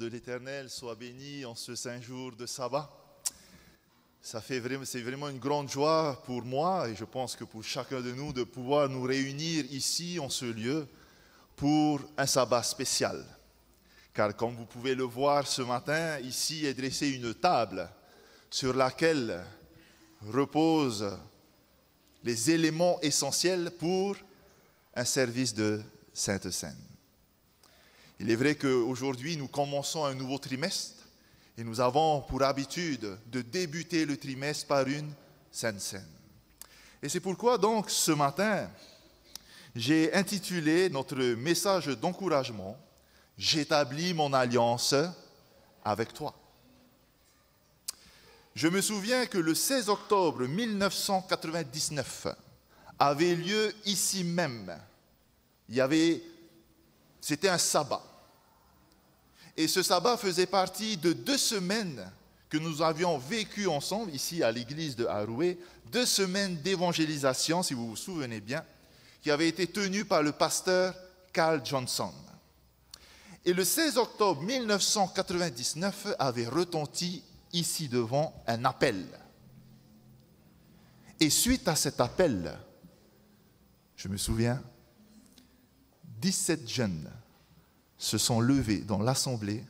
[0.00, 2.90] de l'Éternel soit béni en ce saint jour de sabbat.
[4.22, 7.62] Ça fait vraiment, c'est vraiment une grande joie pour moi et je pense que pour
[7.62, 10.88] chacun de nous de pouvoir nous réunir ici en ce lieu
[11.54, 13.22] pour un sabbat spécial.
[14.14, 17.86] Car comme vous pouvez le voir ce matin, ici est dressée une table
[18.48, 19.44] sur laquelle
[20.32, 21.14] reposent
[22.24, 24.16] les éléments essentiels pour
[24.94, 25.82] un service de
[26.14, 26.89] Sainte Seine.
[28.20, 31.04] Il est vrai qu'aujourd'hui, nous commençons un nouveau trimestre
[31.56, 35.10] et nous avons pour habitude de débuter le trimestre par une
[35.50, 36.06] Sainte Seine.
[37.02, 38.68] Et c'est pourquoi donc ce matin,
[39.74, 42.76] j'ai intitulé notre message d'encouragement
[43.38, 44.94] J'établis mon alliance
[45.82, 46.34] avec toi.
[48.54, 52.26] Je me souviens que le 16 octobre 1999
[52.98, 54.78] avait lieu ici même.
[55.70, 56.22] Il y avait,
[57.18, 58.09] c'était un sabbat.
[59.56, 62.10] Et ce sabbat faisait partie de deux semaines
[62.48, 65.58] que nous avions vécues ensemble ici à l'église de Haroué,
[65.92, 68.64] deux semaines d'évangélisation, si vous vous souvenez bien,
[69.22, 70.94] qui avaient été tenues par le pasteur
[71.32, 72.12] Carl Johnson.
[73.44, 77.22] Et le 16 octobre 1999 avait retenti
[77.52, 79.06] ici devant un appel.
[81.20, 82.58] Et suite à cet appel,
[83.96, 84.62] je me souviens,
[86.20, 87.10] 17 jeunes
[88.00, 89.62] se sont levés dans l'assemblée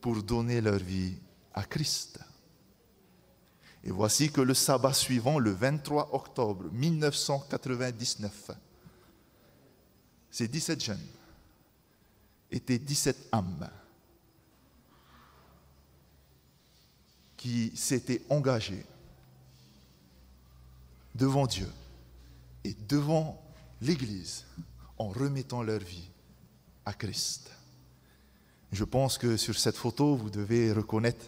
[0.00, 1.14] pour donner leur vie
[1.54, 2.18] à Christ.
[3.84, 8.50] Et voici que le sabbat suivant, le 23 octobre 1999,
[10.32, 11.06] ces 17 jeunes
[12.50, 13.70] étaient 17 âmes
[17.36, 18.84] qui s'étaient engagées
[21.14, 21.70] devant Dieu
[22.64, 23.40] et devant
[23.80, 24.44] l'Église
[24.98, 26.10] en remettant leur vie
[26.84, 27.50] à Christ.
[28.72, 31.26] Je pense que sur cette photo, vous devez reconnaître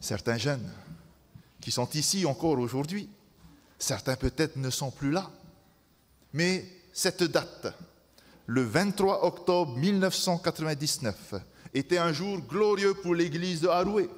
[0.00, 0.70] certains jeunes
[1.60, 3.08] qui sont ici encore aujourd'hui.
[3.78, 5.30] Certains peut-être ne sont plus là.
[6.32, 7.74] Mais cette date,
[8.46, 11.34] le 23 octobre 1999,
[11.74, 14.08] était un jour glorieux pour l'église de Haroué,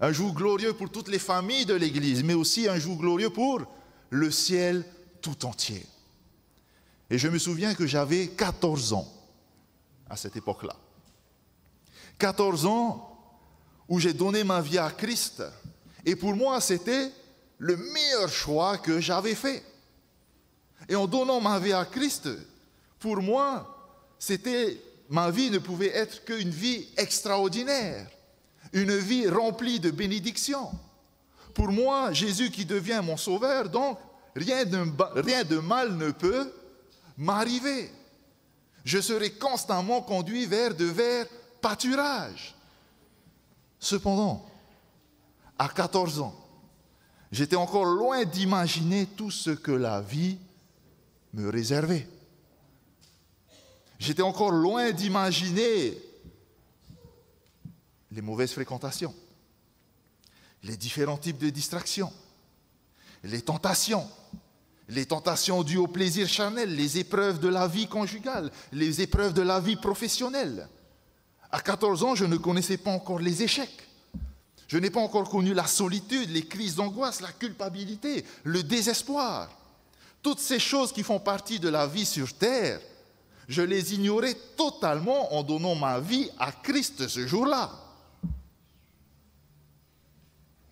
[0.00, 3.62] un jour glorieux pour toutes les familles de l'église, mais aussi un jour glorieux pour
[4.10, 4.84] le ciel
[5.20, 5.84] tout entier.
[7.10, 9.13] Et je me souviens que j'avais 14 ans
[10.08, 10.76] à cette époque-là.
[12.18, 13.10] 14 ans
[13.88, 15.42] où j'ai donné ma vie à Christ.
[16.04, 17.10] Et pour moi, c'était
[17.58, 19.62] le meilleur choix que j'avais fait.
[20.88, 22.28] Et en donnant ma vie à Christ,
[22.98, 23.74] pour moi,
[24.18, 28.06] c'était ma vie ne pouvait être qu'une vie extraordinaire,
[28.72, 30.70] une vie remplie de bénédictions.
[31.54, 33.98] Pour moi, Jésus qui devient mon sauveur, donc
[34.34, 34.84] rien de,
[35.20, 36.52] rien de mal ne peut
[37.16, 37.90] m'arriver.
[38.84, 41.26] Je serai constamment conduit vers de verts
[41.60, 42.54] pâturages.
[43.78, 44.46] Cependant,
[45.58, 46.34] à 14 ans,
[47.32, 50.38] j'étais encore loin d'imaginer tout ce que la vie
[51.32, 52.06] me réservait.
[53.98, 55.98] J'étais encore loin d'imaginer
[58.10, 59.14] les mauvaises fréquentations,
[60.62, 62.12] les différents types de distractions,
[63.22, 64.08] les tentations,
[64.88, 69.42] les tentations dues au plaisir charnel, les épreuves de la vie conjugale, les épreuves de
[69.42, 70.68] la vie professionnelle.
[71.50, 73.88] À 14 ans, je ne connaissais pas encore les échecs.
[74.66, 79.50] Je n'ai pas encore connu la solitude, les crises d'angoisse, la culpabilité, le désespoir.
[80.22, 82.80] Toutes ces choses qui font partie de la vie sur terre,
[83.46, 87.70] je les ignorais totalement en donnant ma vie à Christ ce jour-là.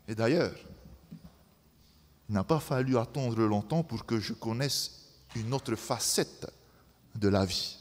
[0.09, 0.72] Et d'ailleurs, il
[2.33, 5.03] n'a pas fallu attendre longtemps pour que je connaisse
[5.37, 6.51] une autre facette
[7.15, 7.79] de la vie.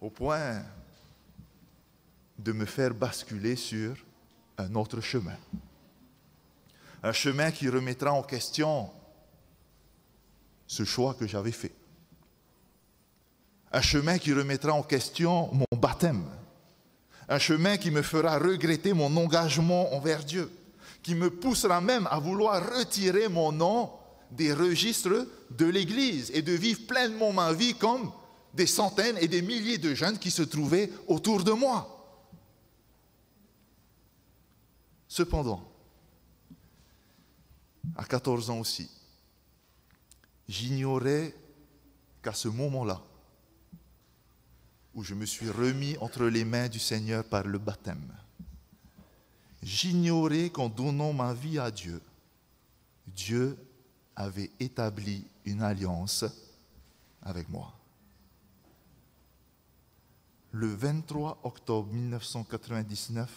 [0.00, 0.62] Au point
[2.38, 3.96] de me faire basculer sur
[4.58, 5.36] un autre chemin.
[7.02, 8.90] Un chemin qui remettra en question
[10.66, 11.74] ce choix que j'avais fait.
[13.72, 16.24] Un chemin qui remettra en question mon baptême.
[17.28, 20.50] Un chemin qui me fera regretter mon engagement envers Dieu
[21.02, 23.90] qui me poussera même à vouloir retirer mon nom
[24.30, 28.10] des registres de l'Église et de vivre pleinement ma vie comme
[28.54, 31.88] des centaines et des milliers de jeunes qui se trouvaient autour de moi.
[35.08, 35.62] Cependant,
[37.96, 38.90] à 14 ans aussi,
[40.48, 41.34] j'ignorais
[42.22, 43.02] qu'à ce moment-là,
[44.94, 48.12] où je me suis remis entre les mains du Seigneur par le baptême,
[49.62, 52.00] J'ignorais qu'en donnant ma vie à Dieu,
[53.06, 53.56] Dieu
[54.16, 56.24] avait établi une alliance
[57.22, 57.72] avec moi.
[60.52, 63.28] le 23 octobre 1999,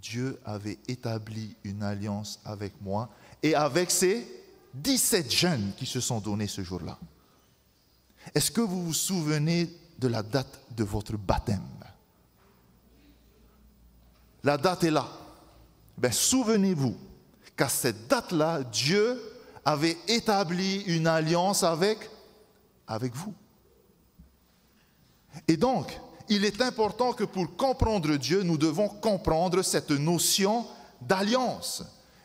[0.00, 3.10] Dieu avait établi une alliance avec moi
[3.42, 4.26] et avec ces
[4.74, 6.96] 17 jeunes qui se sont donnés ce jour-là.
[8.34, 9.68] Est-ce que vous vous souvenez
[9.98, 11.60] de la date de votre baptême?
[14.44, 15.08] La date est là.
[16.00, 16.96] Ben, souvenez-vous
[17.54, 19.20] qu'à cette date-là, Dieu
[19.66, 21.98] avait établi une alliance avec,
[22.86, 23.34] avec vous.
[25.46, 26.00] Et donc,
[26.30, 30.66] il est important que pour comprendre Dieu, nous devons comprendre cette notion
[31.02, 31.82] d'alliance.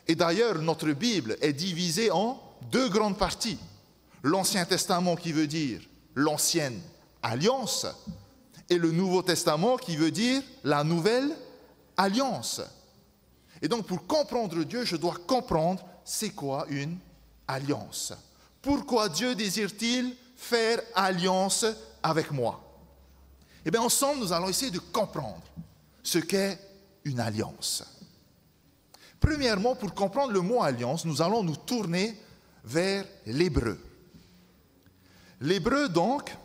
[0.08, 2.40] Et d'ailleurs, notre Bible est divisée en
[2.70, 3.58] deux grandes parties.
[4.22, 5.82] L'Ancien Testament qui veut dire
[6.14, 6.80] l'ancienne
[7.22, 7.86] alliance
[8.70, 11.30] et le Nouveau Testament qui veut dire la nouvelle
[11.98, 12.62] alliance.
[13.62, 16.98] Et donc pour comprendre Dieu, je dois comprendre c'est quoi une
[17.48, 18.12] alliance.
[18.62, 21.66] Pourquoi Dieu désire-t-il faire alliance
[22.02, 22.62] avec moi?
[23.64, 25.42] Eh bien ensemble, nous allons essayer de comprendre
[26.02, 26.58] ce qu'est
[27.04, 27.84] une alliance.
[29.18, 32.16] Premièrement, pour comprendre le mot alliance, nous allons nous tourner
[32.64, 33.78] vers l'hébreu.
[35.40, 36.36] L'hébreu, donc,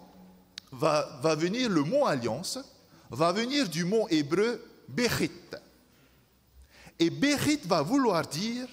[0.71, 2.59] va, venir, le mot alliance,
[3.09, 5.31] va venir du mot hébreu bérit.
[7.01, 8.67] Et bérit va vouloir dire,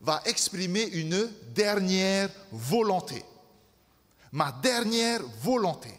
[0.00, 3.24] va exprimer une dernière volonté.
[4.30, 5.90] Ma dernière volonté.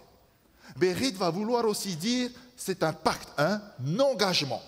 [0.77, 3.61] Bérit va vouloir aussi dire, c'est un pacte, un
[3.99, 4.63] engagement.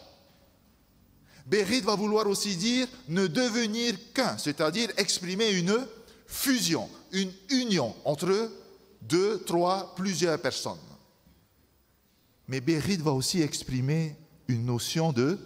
[1.46, 5.88] Bérit va vouloir aussi dire ne devenir qu'un, c'est-à-dire exprimer une
[6.28, 8.52] fusion, une union entre
[9.02, 10.78] deux, trois, plusieurs personnes.
[12.50, 14.18] Mais Bérit va aussi exprimer
[14.50, 15.40] une notion de,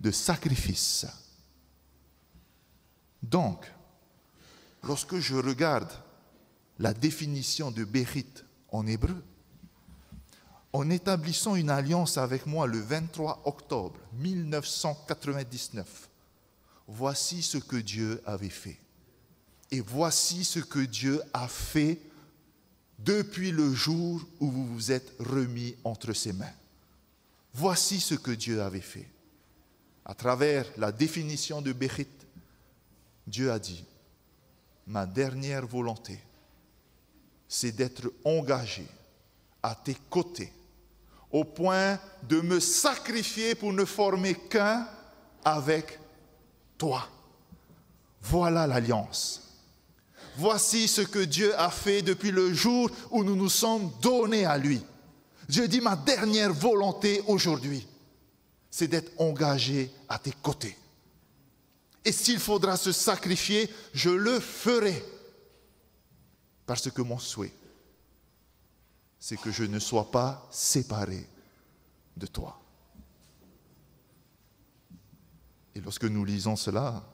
[0.00, 1.06] de sacrifice.
[3.22, 3.70] Donc,
[4.82, 5.90] lorsque je regarde
[6.78, 8.26] la définition de Bérit
[8.70, 9.22] en hébreu,
[10.72, 16.08] en établissant une alliance avec moi le 23 octobre 1999,
[16.86, 18.78] voici ce que Dieu avait fait.
[19.70, 22.00] Et voici ce que Dieu a fait
[22.98, 26.46] depuis le jour où vous vous êtes remis entre ses mains.
[27.52, 29.08] Voici ce que Dieu avait fait.
[30.08, 32.08] À travers la définition de Béchit,
[33.26, 33.84] Dieu a dit,
[34.86, 36.18] ma dernière volonté,
[37.46, 38.86] c'est d'être engagé
[39.62, 40.50] à tes côtés,
[41.30, 44.88] au point de me sacrifier pour ne former qu'un
[45.44, 45.98] avec
[46.78, 47.06] toi.
[48.22, 49.42] Voilà l'alliance.
[50.36, 54.56] Voici ce que Dieu a fait depuis le jour où nous nous sommes donnés à
[54.56, 54.82] lui.
[55.48, 57.86] Dieu dit, ma dernière volonté aujourd'hui,
[58.70, 60.76] c'est d'être engagé à tes côtés.
[62.04, 65.04] Et s'il faudra se sacrifier, je le ferai.
[66.66, 67.52] Parce que mon souhait,
[69.18, 71.26] c'est que je ne sois pas séparé
[72.16, 72.60] de toi.
[75.74, 77.04] Et lorsque nous lisons cela,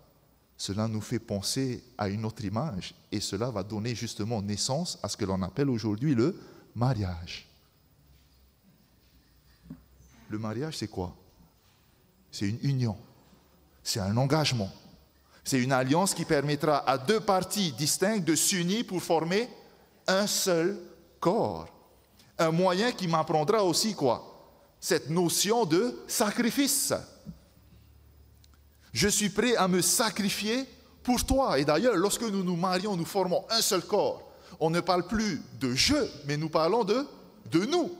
[0.57, 5.09] cela nous fait penser à une autre image et cela va donner justement naissance à
[5.09, 6.41] ce que l'on appelle aujourd'hui le
[6.75, 7.49] mariage.
[10.29, 11.15] Le mariage, c'est quoi?
[12.35, 12.97] C'est une union,
[13.85, 14.69] c'est un engagement,
[15.45, 19.49] c'est une alliance qui permettra à deux parties distinctes de s'unir pour former
[20.09, 20.77] un seul
[21.21, 21.69] corps.
[22.37, 24.51] Un moyen qui m'apprendra aussi quoi?
[24.81, 26.93] Cette notion de sacrifice.
[28.93, 30.65] Je suis prêt à me sacrifier
[31.05, 31.57] pour toi.
[31.61, 34.29] Et d'ailleurs, lorsque nous nous marions, nous formons un seul corps.
[34.59, 35.95] On ne parle plus de je,
[36.27, 37.07] mais nous parlons de,
[37.53, 37.93] nous.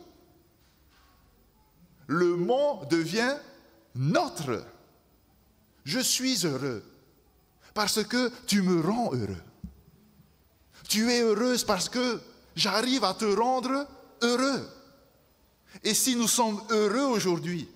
[2.09, 3.37] Le mot devient
[3.95, 4.65] notre.
[5.85, 6.83] Je suis heureux
[7.75, 9.43] parce que tu me rends heureux.
[10.89, 12.21] Tu es heureuse parce que
[12.55, 13.87] j'arrive à te rendre
[14.23, 14.69] heureux.
[15.83, 17.69] Et si nous sommes heureux aujourd'hui,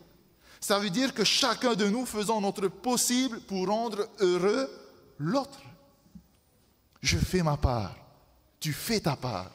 [0.61, 4.69] ça veut dire que chacun de nous faisons notre possible pour rendre heureux
[5.19, 5.61] l'autre.
[7.01, 7.97] Je fais ma part,
[8.61, 9.51] tu fais ta part.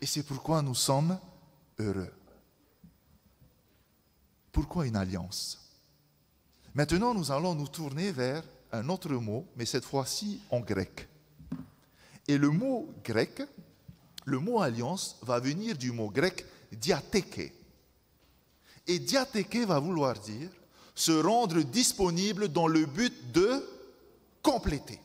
[0.00, 1.18] Et c'est pourquoi nous sommes
[1.78, 2.12] heureux.
[4.50, 5.61] Pourquoi une alliance?
[6.74, 11.08] Maintenant, nous allons nous tourner vers un autre mot, mais cette fois-ci en grec.
[12.26, 13.42] Et le mot grec,
[14.24, 17.52] le mot alliance, va venir du mot grec diatheke,
[18.86, 20.50] et diathéquer va vouloir dire
[20.94, 23.64] se rendre disponible dans le but de
[24.42, 24.98] compléter.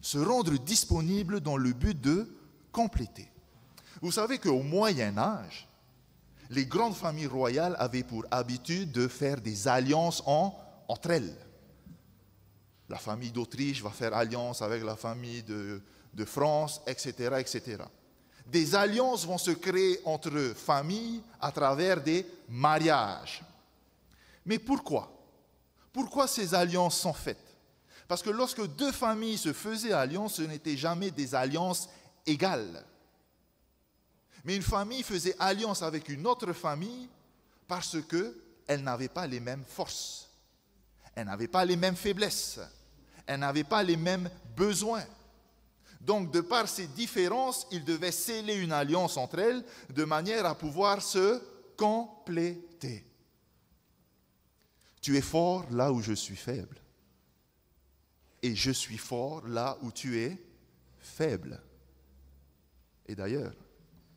[0.00, 2.28] Se rendre disponible dans le but de
[2.72, 3.28] compléter.
[4.00, 5.68] Vous savez qu'au Moyen Âge,
[6.52, 11.34] les grandes familles royales avaient pour habitude de faire des alliances entre elles.
[12.90, 15.80] La famille d'Autriche va faire alliance avec la famille de,
[16.26, 17.78] France, etc., etc.
[18.46, 23.42] Des alliances vont se créer entre familles à travers des mariages.
[24.44, 25.10] Mais pourquoi?
[25.90, 27.56] Pourquoi ces alliances sont faites?
[28.06, 31.88] Parce que lorsque deux familles se faisaient alliance, ce n'étaient jamais des alliances
[32.26, 32.84] égales.
[34.44, 37.08] Mais une famille faisait alliance avec une autre famille
[37.68, 40.28] parce qu'elle n'avait pas les mêmes forces,
[41.14, 42.60] elle n'avait pas les mêmes faiblesses,
[43.26, 45.04] elle n'avait pas les mêmes besoins.
[46.00, 50.56] Donc, de par ces différences, ils devaient sceller une alliance entre elles de manière à
[50.56, 51.40] pouvoir se
[51.76, 53.06] compléter.
[55.00, 56.80] Tu es fort là où je suis faible.
[58.42, 60.36] Et je suis fort là où tu es
[60.98, 61.62] faible.
[63.06, 63.52] Et d'ailleurs,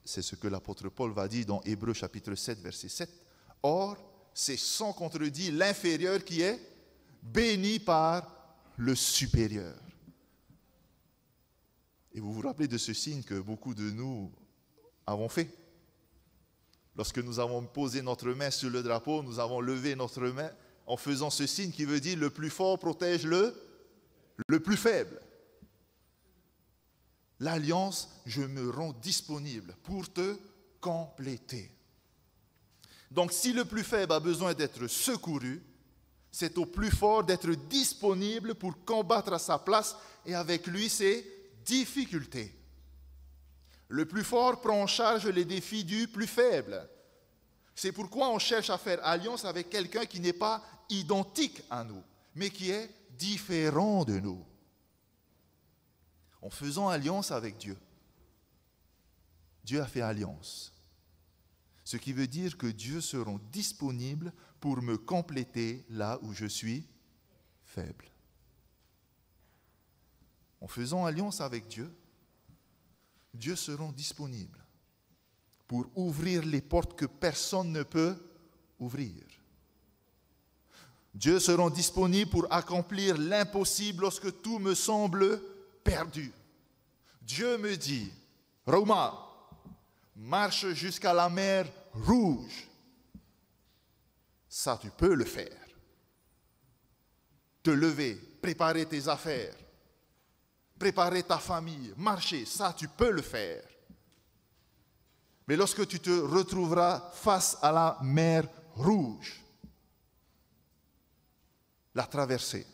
[0.05, 3.09] c'est ce que l'apôtre Paul va dire dans Hébreu chapitre 7, verset 7.
[3.63, 3.97] Or,
[4.33, 6.59] c'est sans contredit l'inférieur qui est
[7.23, 8.31] béni par
[8.77, 9.75] le supérieur.
[12.13, 14.31] Et vous vous rappelez de ce signe que beaucoup de nous
[15.07, 15.49] avons fait.
[16.95, 20.51] Lorsque nous avons posé notre main sur le drapeau, nous avons levé notre main
[20.85, 23.53] en faisant ce signe qui veut dire le plus fort protège le,
[24.47, 25.19] le plus faible.
[27.39, 30.37] L'alliance, je me rends disponible pour te
[30.79, 31.71] compléter.
[33.11, 35.61] Donc si le plus faible a besoin d'être secouru,
[36.31, 41.25] c'est au plus fort d'être disponible pour combattre à sa place et avec lui c'est
[41.65, 42.53] difficultés.
[43.87, 46.87] Le plus fort prend en charge les défis du plus faible.
[47.75, 52.01] C'est pourquoi on cherche à faire alliance avec quelqu'un qui n'est pas identique à nous,
[52.33, 54.43] mais qui est différent de nous.
[56.45, 57.77] En faisant alliance avec Dieu,
[59.63, 60.71] Dieu a fait alliance.
[61.83, 66.87] Ce qui veut dire que Dieu sera disponible pour me compléter là où je suis
[67.63, 68.05] faible
[70.65, 71.93] en faisant alliance avec Dieu,
[73.35, 74.57] Dieu sera disponible
[75.67, 78.15] pour ouvrir les portes que personne ne peut
[78.79, 79.13] ouvrir.
[81.13, 85.39] Dieu sera disponible pour accomplir l'impossible lorsque tout me semble
[85.85, 86.33] perdu.
[87.21, 88.11] Dieu me dit,
[88.65, 89.13] Roma,
[90.15, 92.67] marche jusqu'à la mer rouge.
[94.49, 95.61] Ça, tu peux le faire.
[97.61, 99.55] Te lever, préparer tes affaires,
[100.77, 103.63] préparer ta famille, marcher, ça tu peux le faire.
[105.47, 109.41] Mais lorsque tu te retrouveras face à la mer rouge,
[111.93, 112.65] la traversée,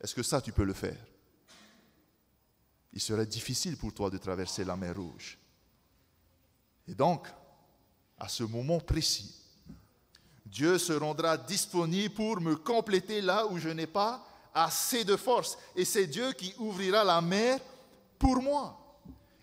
[0.00, 1.09] est-ce que ça tu peux le faire?
[2.92, 5.38] Il serait difficile pour toi de traverser la mer rouge.
[6.88, 7.28] Et donc,
[8.18, 9.34] à ce moment précis,
[10.44, 15.56] Dieu se rendra disponible pour me compléter là où je n'ai pas assez de force.
[15.76, 17.60] Et c'est Dieu qui ouvrira la mer
[18.18, 18.76] pour moi.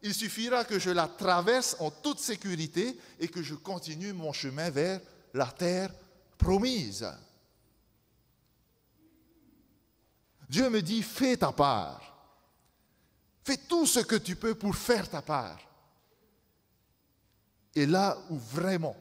[0.01, 4.69] Il suffira que je la traverse en toute sécurité et que je continue mon chemin
[4.69, 4.99] vers
[5.33, 5.93] la terre
[6.37, 7.07] promise.
[10.49, 12.16] Dieu me dit, fais ta part.
[13.47, 15.57] Fais tout ce que tu peux pour faire ta part.
[17.73, 18.97] Et là où vraiment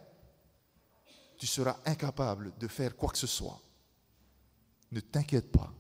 [1.37, 3.61] tu seras incapable de faire quoi que ce soit,
[4.93, 5.73] ne t'inquiète pas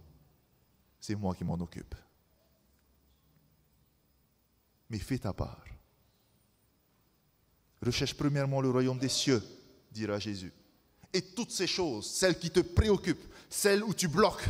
[0.98, 1.94] c'est moi qui m'en occupe.
[4.90, 5.64] Mais fais ta part.
[7.80, 9.44] Recherche premièrement le royaume des cieux,
[9.92, 10.52] dira Jésus.
[11.12, 14.48] Et toutes ces choses, celles qui te préoccupent, celles où tu bloques,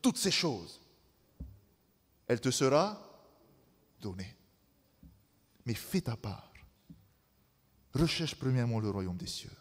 [0.00, 0.80] toutes ces choses,
[2.28, 3.07] elle te sera
[4.00, 4.36] donnée.
[5.66, 6.52] Mais fais ta part.
[7.94, 9.56] Recherche premièrement le royaume des cieux.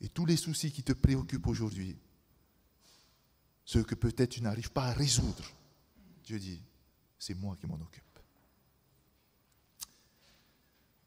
[0.00, 1.98] Et tous les soucis qui te préoccupent aujourd'hui,
[3.64, 5.44] ce que peut-être tu n'arrives pas à résoudre.
[6.24, 6.62] Dieu dit,
[7.18, 8.04] c'est moi qui m'en occupe.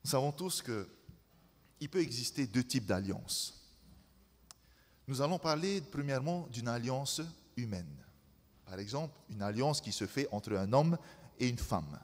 [0.04, 3.62] Nous savons tous qu'il peut exister deux types d'alliances.
[5.08, 7.22] Nous allons parler premièrement d'une alliance
[7.56, 8.04] humaine.
[8.66, 10.98] Par exemple, une alliance qui se fait entre un homme
[11.42, 12.00] et une femme.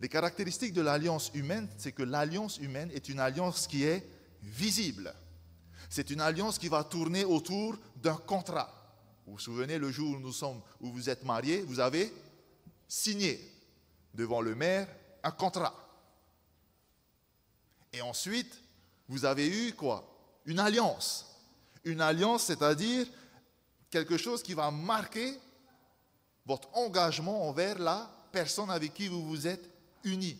[0.00, 4.06] Les caractéristiques de l'alliance humaine, c'est que l'alliance humaine est une alliance qui est
[4.42, 5.14] visible.
[5.88, 8.70] C'est une alliance qui va tourner autour d'un contrat.
[9.26, 12.12] Vous vous souvenez le jour où nous sommes, où vous êtes mariés, vous avez
[12.86, 13.40] signé
[14.12, 14.88] devant le maire
[15.22, 15.74] un contrat.
[17.92, 18.60] Et ensuite,
[19.08, 20.04] vous avez eu quoi?
[20.44, 21.26] Une alliance.
[21.84, 23.06] Une alliance, c'est-à-dire
[23.88, 25.38] quelque chose qui va marquer
[26.46, 29.68] votre engagement envers la personne avec qui vous vous êtes
[30.04, 30.38] unis.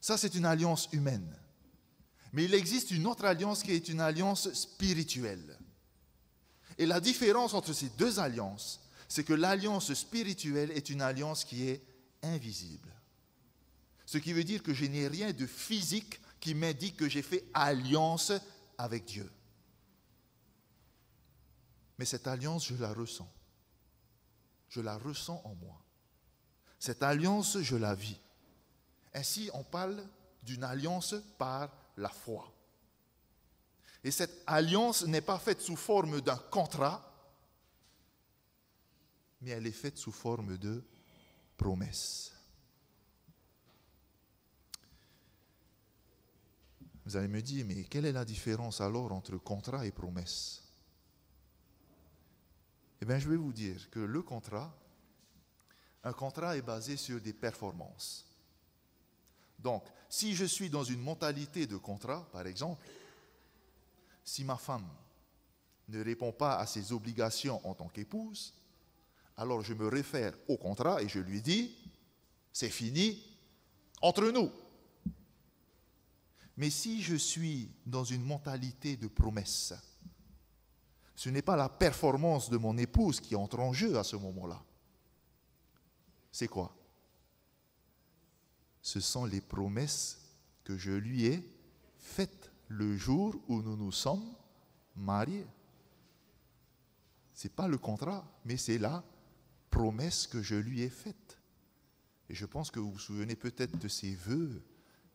[0.00, 1.36] Ça, c'est une alliance humaine.
[2.32, 5.58] Mais il existe une autre alliance qui est une alliance spirituelle.
[6.76, 11.68] Et la différence entre ces deux alliances, c'est que l'alliance spirituelle est une alliance qui
[11.68, 11.82] est
[12.22, 12.94] invisible.
[14.04, 17.44] Ce qui veut dire que je n'ai rien de physique qui m'indique que j'ai fait
[17.54, 18.32] alliance
[18.76, 19.30] avec Dieu.
[21.98, 23.28] Mais cette alliance, je la ressens.
[24.68, 25.82] Je la ressens en moi.
[26.78, 28.20] Cette alliance, je la vis.
[29.14, 30.02] Ainsi, on parle
[30.42, 32.52] d'une alliance par la foi.
[34.04, 37.04] Et cette alliance n'est pas faite sous forme d'un contrat,
[39.40, 40.84] mais elle est faite sous forme de
[41.56, 42.32] promesse.
[47.04, 50.67] Vous allez me dire, mais quelle est la différence alors entre contrat et promesse?
[53.00, 54.76] Eh bien, je vais vous dire que le contrat,
[56.04, 58.26] un contrat est basé sur des performances.
[59.58, 62.84] Donc, si je suis dans une mentalité de contrat, par exemple,
[64.24, 64.88] si ma femme
[65.88, 68.54] ne répond pas à ses obligations en tant qu'épouse,
[69.36, 71.76] alors je me réfère au contrat et je lui dis,
[72.52, 73.22] c'est fini
[74.02, 74.50] entre nous.
[76.56, 79.74] Mais si je suis dans une mentalité de promesse,
[81.18, 84.62] ce n'est pas la performance de mon épouse qui entre en jeu à ce moment-là.
[86.30, 86.72] C'est quoi?
[88.80, 90.20] Ce sont les promesses
[90.62, 91.44] que je lui ai
[91.98, 94.32] faites le jour où nous nous sommes
[94.94, 95.44] mariés.
[97.34, 99.02] Ce n'est pas le contrat, mais c'est la
[99.70, 101.40] promesse que je lui ai faite.
[102.28, 104.62] Et je pense que vous vous souvenez peut-être de ces vœux,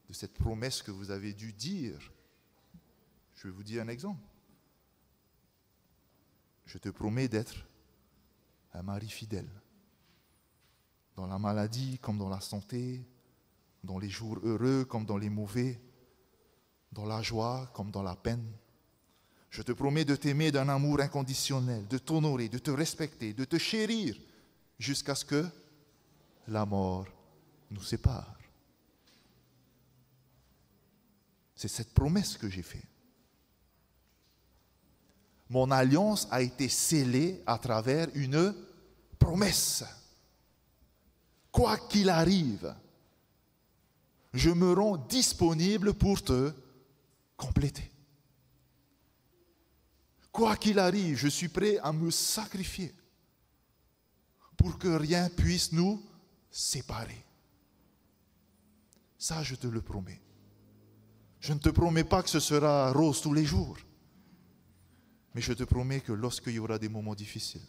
[0.10, 2.12] de cette promesse que vous avez dû dire.
[3.36, 4.33] Je vais vous dire un exemple.
[6.66, 7.66] Je te promets d'être
[8.74, 9.50] un mari fidèle,
[11.16, 13.06] dans la maladie comme dans la santé,
[13.84, 15.80] dans les jours heureux comme dans les mauvais,
[16.92, 18.46] dans la joie comme dans la peine.
[19.50, 23.58] Je te promets de t'aimer d'un amour inconditionnel, de t'honorer, de te respecter, de te
[23.58, 24.18] chérir,
[24.80, 25.46] jusqu'à ce que
[26.48, 27.08] la mort
[27.70, 28.38] nous sépare.
[31.56, 32.93] C'est cette promesse que j'ai faite.
[35.54, 38.56] Mon alliance a été scellée à travers une
[39.20, 39.84] promesse.
[41.52, 42.74] Quoi qu'il arrive,
[44.34, 46.52] je me rends disponible pour te
[47.38, 47.92] compléter.
[50.32, 52.92] Quoi qu'il arrive, je suis prêt à me sacrifier
[54.58, 56.04] pour que rien puisse nous
[56.50, 57.24] séparer.
[59.20, 60.20] Ça, je te le promets.
[61.40, 63.78] Je ne te promets pas que ce sera rose tous les jours,
[65.34, 67.66] mais je te promets que lorsqu'il y aura des moments difficiles,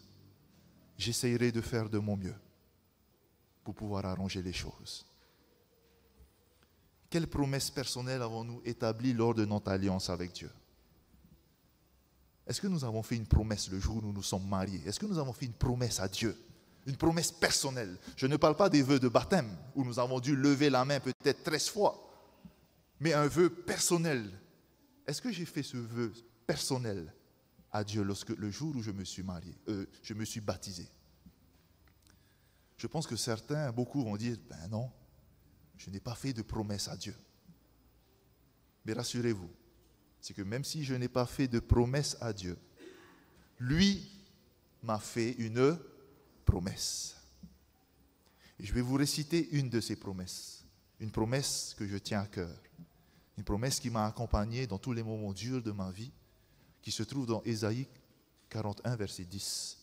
[0.98, 2.34] j'essayerai de faire de mon mieux
[3.62, 5.06] pour pouvoir arranger les choses.
[7.08, 10.50] Quelle promesse personnelle avons-nous établie lors de notre alliance avec Dieu?
[12.46, 14.82] Est-ce que nous avons fait une promesse le jour où nous nous sommes mariés?
[14.84, 16.36] Est-ce que nous avons fait une promesse à Dieu?
[16.86, 17.96] Une promesse personnelle.
[18.16, 21.00] Je ne parle pas des vœux de baptême, où nous avons dû lever la main
[21.00, 22.06] peut-être 13 fois,
[23.00, 24.30] mais un vœu personnel.
[25.06, 26.12] Est-ce que j'ai fait ce vœu
[26.46, 27.14] personnel
[27.74, 30.88] à Dieu lorsque le jour où je me suis marié, euh, je me suis baptisé
[32.78, 34.90] Je pense que certains, beaucoup vont dire, ben non,
[35.76, 37.16] je n'ai pas fait de promesse à Dieu.
[38.84, 39.50] Mais rassurez-vous,
[40.20, 42.56] c'est que même si je n'ai pas fait de promesse à Dieu,
[43.58, 44.08] lui
[44.84, 45.76] m'a fait une
[46.44, 47.16] promesse.
[48.60, 50.64] Et je vais vous réciter une de ces promesses,
[51.00, 52.56] une promesse que je tiens à cœur,
[53.36, 56.12] une promesse qui m'a accompagné dans tous les moments durs de ma vie,
[56.84, 57.88] qui se trouve dans Ésaïe
[58.50, 59.78] 41, verset 10.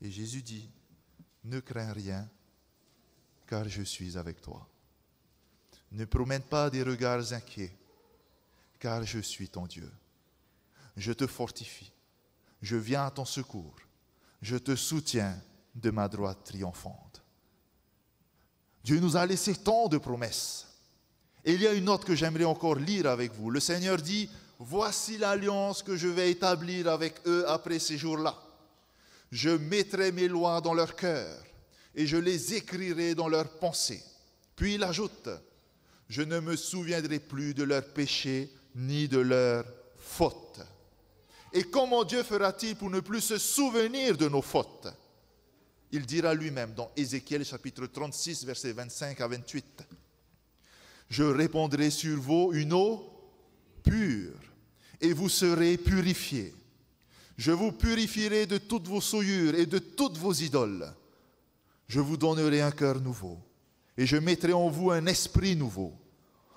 [0.00, 0.70] Et Jésus dit,
[1.42, 2.28] ne crains rien,
[3.44, 4.66] car je suis avec toi.
[5.90, 7.76] Ne promène pas des regards inquiets,
[8.78, 9.90] car je suis ton Dieu.
[10.96, 11.90] Je te fortifie,
[12.62, 13.74] je viens à ton secours,
[14.40, 15.36] je te soutiens
[15.74, 17.20] de ma droite triomphante.
[18.84, 20.68] Dieu nous a laissé tant de promesses.
[21.44, 23.50] Et il y a une autre que j'aimerais encore lire avec vous.
[23.50, 28.36] Le Seigneur dit, voici l'alliance que je vais établir avec eux après ces jours-là.
[29.30, 31.42] Je mettrai mes lois dans leur cœur
[31.94, 34.02] et je les écrirai dans leurs pensées.
[34.56, 35.28] Puis il ajoute,
[36.08, 39.64] je ne me souviendrai plus de leurs péchés ni de leurs
[39.98, 40.60] fautes.
[41.52, 44.88] Et comment Dieu fera-t-il pour ne plus se souvenir de nos fautes?
[45.90, 49.84] Il dira lui-même dans Ézéchiel chapitre 36, versets 25 à 28,
[51.08, 53.10] Je répondrai sur vous une eau
[53.82, 54.34] pure,
[55.00, 56.54] et vous serez purifiés.
[57.36, 60.92] Je vous purifierai de toutes vos souillures et de toutes vos idoles.
[61.86, 63.38] Je vous donnerai un cœur nouveau,
[63.96, 65.92] et je mettrai en vous un esprit nouveau.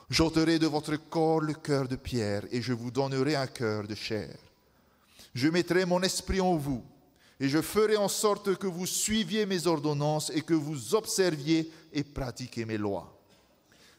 [0.09, 3.95] J'ôterai de votre corps le cœur de pierre, et je vous donnerai un cœur de
[3.95, 4.35] chair.
[5.33, 6.83] Je mettrai mon esprit en vous
[7.39, 12.03] Et je ferai en sorte que vous suiviez mes ordonnances et que vous observiez et
[12.03, 13.19] pratiquiez mes lois.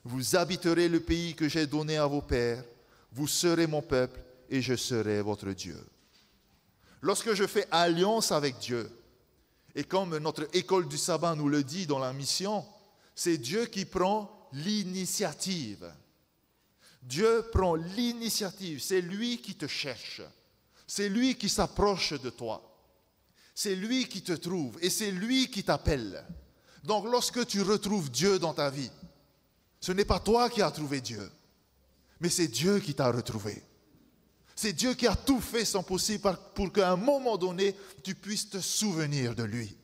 [0.05, 2.62] Vous habiterez le pays que j'ai donné à vos pères,
[3.11, 4.20] vous serez mon peuple
[4.52, 5.82] et je serai votre Dieu.
[7.00, 8.88] Lorsque je fais alliance avec Dieu,
[9.74, 12.62] et comme notre école du sabbat nous le dit dans la mission,
[13.14, 15.90] c'est Dieu qui prend l'initiative.
[17.02, 20.20] Dieu prend l'initiative, c'est lui qui te cherche,
[20.86, 22.62] c'est lui qui s'approche de toi,
[23.54, 26.24] c'est lui qui te trouve et c'est lui qui t'appelle.
[26.84, 28.90] Donc lorsque tu retrouves Dieu dans ta vie,
[29.80, 31.32] ce n'est pas toi qui as trouvé Dieu,
[32.20, 33.62] mais c'est Dieu qui t'a retrouvé.
[34.54, 38.50] C'est Dieu qui a tout fait son possible pour qu'à un moment donné, tu puisses
[38.50, 39.76] te souvenir de lui.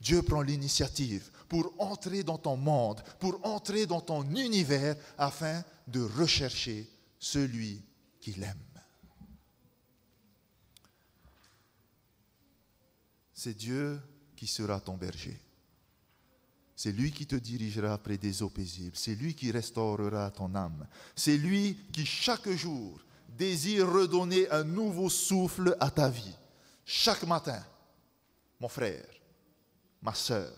[0.00, 6.00] Dieu prend l'initiative pour entrer dans ton monde, pour entrer dans ton univers afin de
[6.00, 7.82] rechercher celui
[8.20, 8.56] qu'il aime.
[13.34, 14.00] C'est Dieu
[14.36, 15.38] qui sera ton berger.
[16.82, 18.96] C'est lui qui te dirigera près des eaux paisibles.
[18.96, 20.86] C'est lui qui restaurera ton âme.
[21.14, 22.98] C'est lui qui chaque jour
[23.36, 26.34] désire redonner un nouveau souffle à ta vie.
[26.86, 27.62] Chaque matin,
[28.58, 29.04] mon frère,
[30.00, 30.50] ma sœur,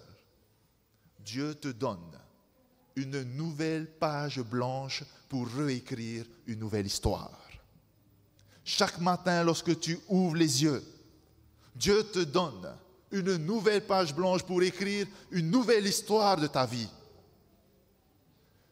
[1.19, 2.17] Dieu te donne
[2.95, 7.51] une nouvelle page blanche pour réécrire une nouvelle histoire.
[8.65, 10.85] Chaque matin, lorsque tu ouvres les yeux,
[11.75, 12.73] Dieu te donne
[13.13, 16.89] une nouvelle page blanche pour écrire une nouvelle histoire de ta vie.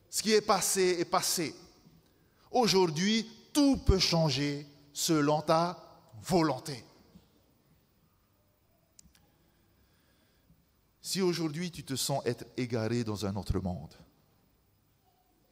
[0.09, 1.55] Ce qui est passé est passé.
[2.50, 5.79] Aujourd'hui, tout peut changer selon ta
[6.22, 6.85] volonté.
[11.00, 13.94] Si aujourd'hui tu te sens être égaré dans un autre monde,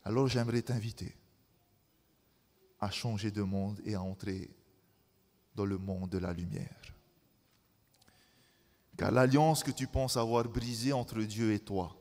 [0.05, 1.17] alors j'aimerais t'inviter
[2.81, 4.51] à changer de monde et à entrer
[5.55, 6.98] dans le monde de la lumière.
[8.99, 11.97] Car l'alliance que tu penses avoir brisée entre Dieu et toi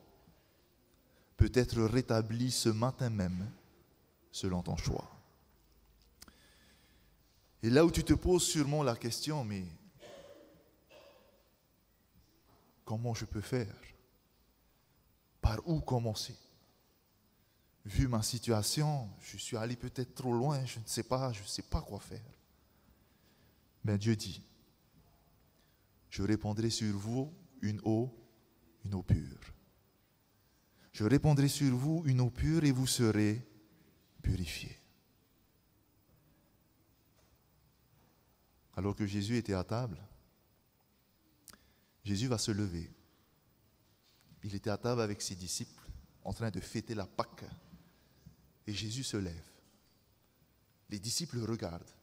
[1.37, 3.47] peut être rétablie ce matin même
[4.31, 5.07] selon ton choix.
[7.61, 9.63] Et là où tu te poses sûrement la question, mais
[12.83, 13.75] comment je peux faire?
[15.39, 16.35] Par où commencer?
[17.85, 21.47] Vu ma situation, je suis allé peut-être trop loin, je ne sais pas, je ne
[21.47, 22.25] sais pas quoi faire.
[23.83, 24.41] Mais Dieu dit,
[26.17, 28.11] je répandrai sur vous une eau,
[28.83, 29.53] une eau pure.
[30.91, 33.47] Je répandrai sur vous une eau pure et vous serez
[34.23, 34.75] purifiés.
[38.75, 40.01] Alors que Jésus était à table,
[42.03, 42.91] Jésus va se lever.
[44.41, 45.87] Il était à table avec ses disciples
[46.23, 47.45] en train de fêter la Pâque.
[48.65, 49.51] Et Jésus se lève.
[50.89, 51.93] Les disciples regardent.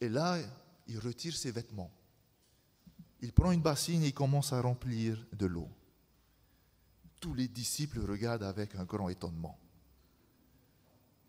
[0.00, 0.38] Et là,
[0.86, 1.92] il retire ses vêtements.
[3.20, 5.68] Il prend une bassine et commence à remplir de l'eau.
[7.20, 9.58] Tous les disciples regardent avec un grand étonnement.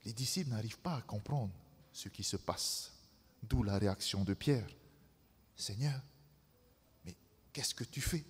[0.06, 1.54] Les disciples n'arrivent pas à comprendre
[1.91, 2.91] ce qui se passe.
[3.43, 4.67] D'où la réaction de Pierre.
[5.56, 6.00] Seigneur,
[7.04, 7.15] mais
[7.52, 8.23] qu'est-ce que tu fais?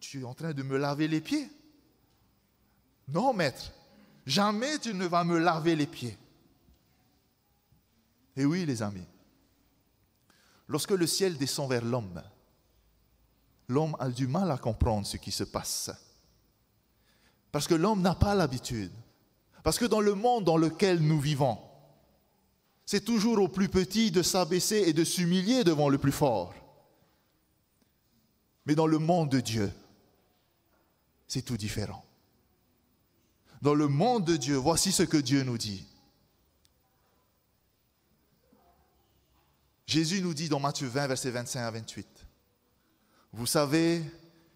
[0.00, 1.48] Tu es en train de me laver les pieds?
[3.08, 3.72] Non, maître,
[4.26, 6.18] jamais tu ne vas me laver les pieds.
[8.34, 9.06] Et oui, les amis,
[10.72, 12.22] Lorsque le ciel descend vers l'homme,
[13.68, 15.90] l'homme a du mal à comprendre ce qui se passe.
[17.50, 18.90] Parce que l'homme n'a pas l'habitude.
[19.64, 21.58] Parce que dans le monde dans lequel nous vivons,
[22.86, 26.54] c'est toujours au plus petit de s'abaisser et de s'humilier devant le plus fort.
[28.64, 29.70] Mais dans le monde de Dieu,
[31.28, 32.02] c'est tout différent.
[33.60, 35.84] Dans le monde de Dieu, voici ce que Dieu nous dit.
[39.86, 42.06] Jésus nous dit dans Matthieu 20, versets 25 à 28,
[43.32, 44.02] Vous savez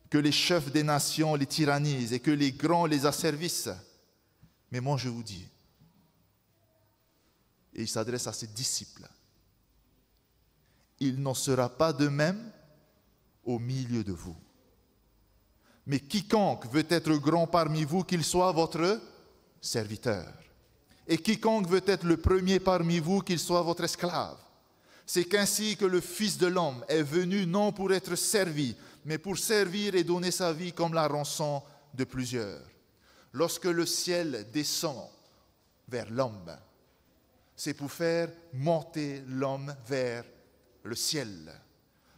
[0.09, 3.71] que les chefs des nations les tyrannisent et que les grands les asservissent.
[4.71, 5.47] Mais moi je vous dis,
[7.75, 9.07] et il s'adresse à ses disciples,
[10.99, 12.51] il n'en sera pas de même
[13.45, 14.37] au milieu de vous.
[15.85, 19.01] Mais quiconque veut être grand parmi vous, qu'il soit votre
[19.61, 20.33] serviteur.
[21.07, 24.39] Et quiconque veut être le premier parmi vous, qu'il soit votre esclave.
[25.07, 29.39] C'est qu'ainsi que le Fils de l'homme est venu non pour être servi, mais pour
[29.39, 31.63] servir et donner sa vie comme la rançon
[31.95, 32.61] de plusieurs.
[33.33, 35.09] Lorsque le ciel descend
[35.89, 36.57] vers l'homme,
[37.55, 40.25] c'est pour faire monter l'homme vers
[40.83, 41.53] le ciel.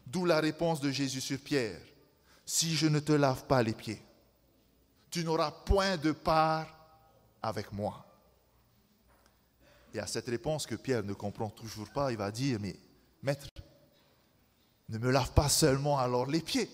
[0.07, 1.81] D'où la réponse de Jésus sur Pierre.
[2.47, 4.03] Si je ne te lave pas les pieds,
[5.11, 6.67] tu n'auras point de part
[7.43, 8.08] avec moi.
[9.95, 12.77] Et à cette réponse que Pierre ne comprend toujours pas, il va dire, mais
[13.23, 13.49] maître,
[14.89, 16.71] ne me lave pas seulement alors les pieds,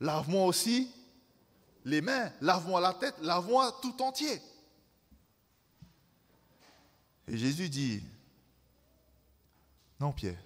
[0.00, 0.90] lave-moi aussi
[1.84, 4.40] les mains, lave-moi la tête, lave-moi tout entier.
[7.28, 8.02] Et Jésus dit,
[9.98, 10.42] non Pierre,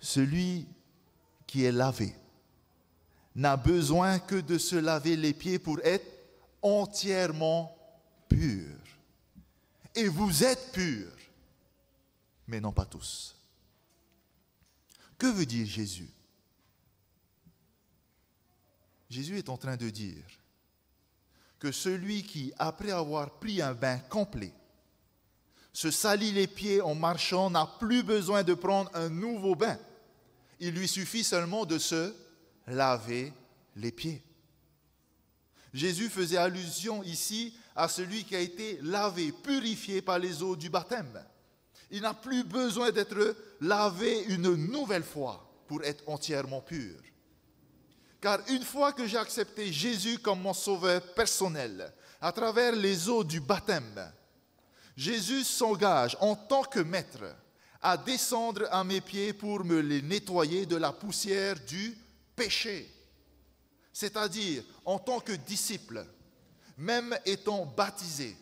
[0.00, 0.66] celui
[1.46, 2.14] qui est lavé
[3.34, 6.06] n'a besoin que de se laver les pieds pour être
[6.62, 7.76] entièrement
[8.28, 8.83] pur.
[9.94, 11.16] Et vous êtes purs,
[12.46, 13.36] mais non pas tous.
[15.18, 16.10] Que veut dire Jésus?
[19.08, 20.24] Jésus est en train de dire
[21.60, 24.52] que celui qui, après avoir pris un bain complet,
[25.72, 29.78] se salit les pieds en marchant, n'a plus besoin de prendre un nouveau bain.
[30.60, 32.14] Il lui suffit seulement de se
[32.66, 33.32] laver
[33.76, 34.22] les pieds.
[35.72, 40.70] Jésus faisait allusion ici à celui qui a été lavé, purifié par les eaux du
[40.70, 41.22] baptême.
[41.90, 46.96] Il n'a plus besoin d'être lavé une nouvelle fois pour être entièrement pur.
[48.20, 53.22] Car une fois que j'ai accepté Jésus comme mon sauveur personnel, à travers les eaux
[53.22, 54.12] du baptême,
[54.96, 57.24] Jésus s'engage en tant que maître
[57.82, 61.94] à descendre à mes pieds pour me les nettoyer de la poussière du
[62.34, 62.90] péché.
[63.92, 66.04] C'est-à-dire, en tant que disciple,
[66.76, 68.36] même étant baptisé,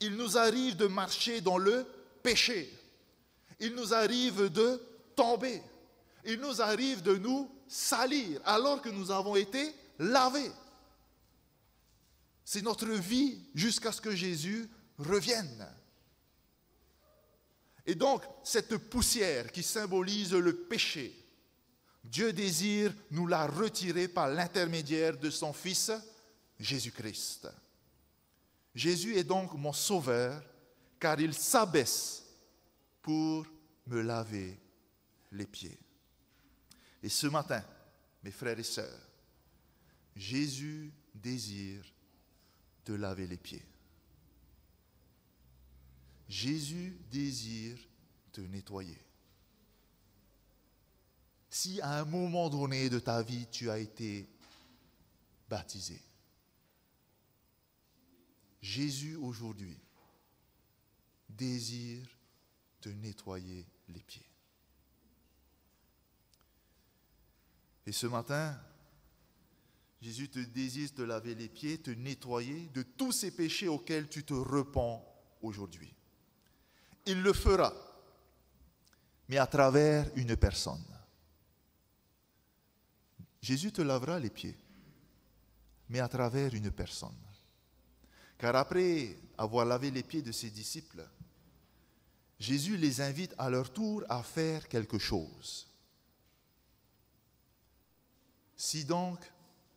[0.00, 1.86] il nous arrive de marcher dans le
[2.22, 2.72] péché.
[3.60, 4.80] Il nous arrive de
[5.16, 5.60] tomber.
[6.24, 10.50] Il nous arrive de nous salir alors que nous avons été lavés.
[12.44, 15.66] C'est notre vie jusqu'à ce que Jésus revienne.
[17.84, 21.14] Et donc, cette poussière qui symbolise le péché,
[22.04, 25.90] Dieu désire nous la retirer par l'intermédiaire de son Fils
[26.58, 27.48] Jésus-Christ.
[28.74, 30.42] Jésus est donc mon sauveur
[30.98, 32.24] car il s'abaisse
[33.02, 33.46] pour
[33.86, 34.58] me laver
[35.32, 35.78] les pieds.
[37.02, 37.64] Et ce matin,
[38.22, 39.08] mes frères et sœurs,
[40.16, 41.84] Jésus désire
[42.84, 43.64] te laver les pieds.
[46.28, 47.78] Jésus désire
[48.32, 48.98] te nettoyer.
[51.48, 54.28] Si à un moment donné de ta vie tu as été
[55.48, 56.00] baptisé,
[58.60, 59.78] Jésus aujourd'hui
[61.28, 62.06] désire
[62.80, 64.26] te nettoyer les pieds.
[67.86, 68.58] Et ce matin,
[70.00, 74.24] Jésus te désire te laver les pieds, te nettoyer de tous ces péchés auxquels tu
[74.24, 75.04] te repens
[75.42, 75.94] aujourd'hui.
[77.06, 77.72] Il le fera,
[79.28, 80.84] mais à travers une personne.
[83.40, 84.56] Jésus te lavera les pieds,
[85.88, 87.16] mais à travers une personne.
[88.38, 91.04] Car après avoir lavé les pieds de ses disciples,
[92.38, 95.66] Jésus les invite à leur tour à faire quelque chose.
[98.56, 99.18] Si donc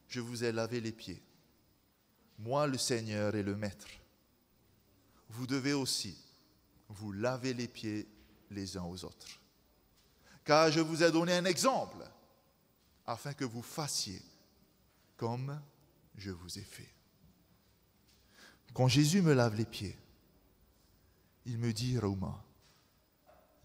[0.08, 1.22] je vous ai lavé les pieds,
[2.38, 3.88] moi le Seigneur et le Maître,
[5.30, 6.18] vous devez aussi
[6.90, 8.08] vous laver les pieds
[8.52, 9.40] les uns aux autres.
[10.44, 12.04] Car je vous ai donné un exemple
[13.08, 14.22] afin que vous fassiez
[15.18, 15.60] comme
[16.16, 16.90] je vous ai fait.
[18.74, 19.98] Quand Jésus me lave les pieds,
[21.46, 22.44] il me dit, Raouma,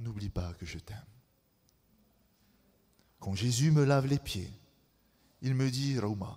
[0.01, 0.97] n'oublie pas que je t'aime.
[3.21, 4.53] Quand Jésus me lave les pieds,
[5.43, 6.37] il me dit, Raouma,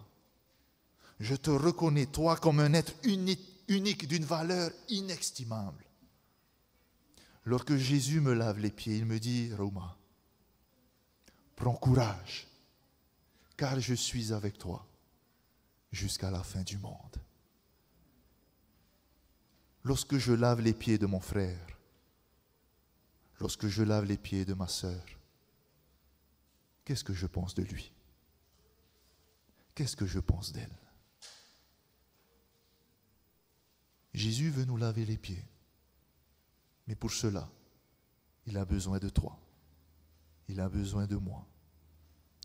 [1.20, 5.86] je te reconnais, toi, comme un être unique, d'une valeur inestimable.
[7.46, 9.98] Lorsque Jésus me lave les pieds, il me dit, Raouma,
[11.56, 12.48] prends courage,
[13.58, 14.88] car je suis avec toi
[15.92, 17.20] jusqu'à la fin du monde.
[19.84, 21.80] Lorsque je lave les pieds de mon frère,
[23.40, 25.04] lorsque je lave les pieds de ma sœur,
[26.84, 27.92] qu'est-ce que je pense de lui?
[29.74, 30.78] Qu'est-ce que je pense d'elle?
[34.14, 35.46] Jésus veut nous laver les pieds.
[36.88, 37.50] Mais pour cela,
[38.46, 39.40] il a besoin de toi.
[40.50, 41.48] Il a besoin de moi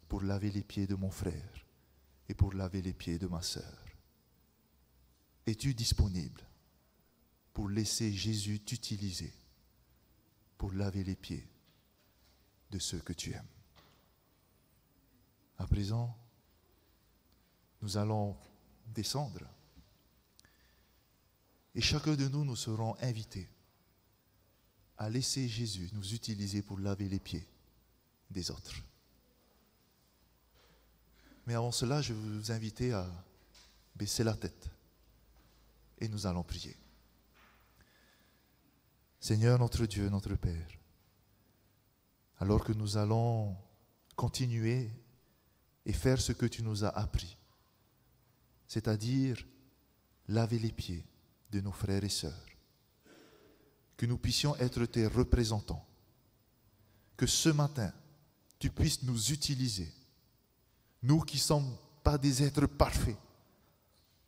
[0.09, 1.67] pour laver les pieds de mon frère
[2.29, 3.85] et pour laver les pieds de ma sœur.
[5.47, 6.43] Es-tu disponible?
[7.55, 9.33] Pour laisser Jésus t'utiliser
[10.59, 11.49] pour laver les pieds
[12.71, 13.47] de ceux que tu aimes
[15.59, 16.15] À présent,
[17.81, 18.37] nous allons
[18.89, 19.47] descendre.
[21.77, 23.49] Et chacun de nous, nous serons invités
[24.99, 27.47] à laisser Jésus nous utiliser pour laver les pieds
[28.31, 28.83] des autres.
[31.47, 33.07] Mais avant cela, je veux vous inviter à
[33.95, 34.71] baisser la tête
[35.99, 36.77] et nous allons prier.
[39.25, 40.69] Seigneur notre Dieu, notre Père,
[42.41, 43.57] alors que nous allons
[44.15, 44.91] continuer
[45.87, 47.35] et faire ce que tu nous as appris,
[48.67, 49.43] c'est-à-dire
[50.29, 51.07] laver les pieds
[51.51, 52.45] de nos frères et sœurs,
[53.97, 55.89] que nous puissions être tes représentants,
[57.17, 57.95] que ce matin,
[58.59, 59.91] tu puisses nous utiliser,
[61.03, 63.17] nous qui ne sommes pas des êtres parfaits,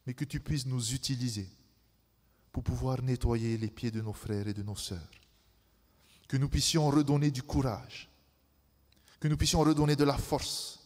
[0.07, 1.51] mais que tu puisses nous utiliser
[2.57, 5.11] pour pouvoir nettoyer les pieds de nos frères et de nos sœurs,
[6.27, 8.09] que nous puissions redonner du courage,
[9.21, 10.81] que nous puissions redonner de la force,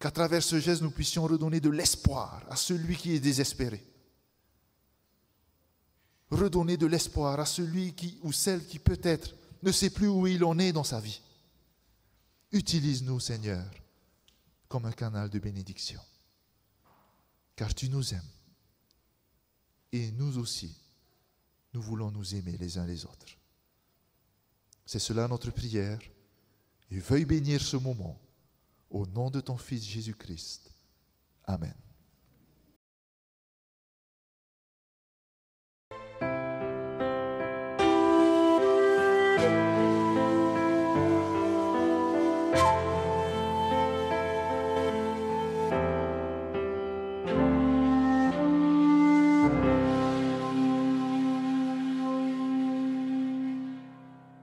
[0.00, 3.80] qu'à travers ce geste, nous puissions redonner de l'espoir à celui qui est désespéré.
[6.32, 10.44] Redonner de l'espoir à celui qui ou celle qui peut-être ne sait plus où il
[10.44, 11.20] en est dans sa vie.
[12.50, 13.64] Utilise-nous, Seigneur,
[14.66, 16.00] comme un canal de bénédiction,
[17.54, 18.35] car tu nous aimes.
[19.92, 20.76] Et nous aussi,
[21.72, 23.38] nous voulons nous aimer les uns les autres.
[24.84, 25.98] C'est cela notre prière.
[26.90, 28.20] Et veuille bénir ce moment
[28.90, 30.70] au nom de ton Fils Jésus-Christ.
[31.44, 31.74] Amen.